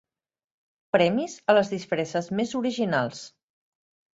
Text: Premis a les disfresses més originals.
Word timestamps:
Premis 0.95 1.35
a 1.53 1.55
les 1.57 1.71
disfresses 1.75 2.33
més 2.41 2.55
originals. 2.61 3.25